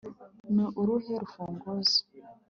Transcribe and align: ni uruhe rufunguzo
ni 0.53 0.65
uruhe 0.81 1.11
rufunguzo 1.21 1.97